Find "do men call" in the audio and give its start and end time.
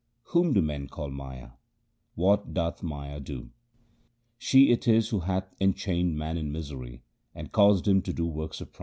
0.53-1.11